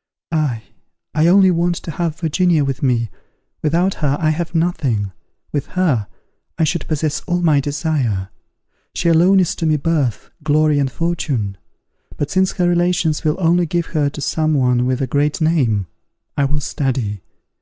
_Ah! 0.32 0.62
I 1.14 1.26
only 1.26 1.50
want 1.50 1.74
to 1.74 1.90
have 1.90 2.18
Virginia 2.20 2.64
with 2.64 2.82
me: 2.82 3.10
without 3.60 3.92
her 4.00 4.16
I 4.18 4.30
have 4.30 4.54
nothing, 4.54 5.12
with 5.52 5.66
her, 5.76 6.06
I 6.56 6.64
should 6.64 6.88
possess 6.88 7.20
all 7.26 7.42
my 7.42 7.60
desire. 7.60 8.30
She 8.94 9.10
alone 9.10 9.40
is 9.40 9.54
to 9.56 9.66
me 9.66 9.76
birth, 9.76 10.30
glory, 10.42 10.78
and 10.78 10.90
fortune. 10.90 11.58
But, 12.16 12.30
since 12.30 12.52
her 12.52 12.66
relations 12.66 13.24
will 13.24 13.36
only 13.38 13.66
give 13.66 13.92
her 13.92 14.08
to 14.08 14.22
some 14.22 14.54
one 14.54 14.86
with 14.86 15.02
a 15.02 15.06
great 15.06 15.38
name, 15.42 15.86
I 16.34 16.46
will 16.46 16.60
study. 16.60 17.20